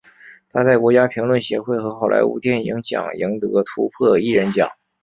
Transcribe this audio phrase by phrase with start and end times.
[0.51, 4.67] 他在国家评论协会和好莱坞电影奖赢得突破艺人奖。